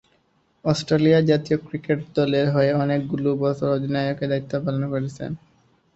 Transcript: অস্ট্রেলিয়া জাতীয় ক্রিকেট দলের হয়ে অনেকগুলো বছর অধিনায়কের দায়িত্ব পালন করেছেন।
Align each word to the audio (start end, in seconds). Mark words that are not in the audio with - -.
অস্ট্রেলিয়া 0.65 1.19
জাতীয় 1.29 1.57
ক্রিকেট 1.59 1.99
দলের 2.15 2.47
হয়ে 2.55 2.71
অনেকগুলো 2.75 3.29
বছর 3.43 3.67
অধিনায়কের 3.77 4.29
দায়িত্ব 4.31 4.53
পালন 4.65 4.83
করেছেন। 4.93 5.31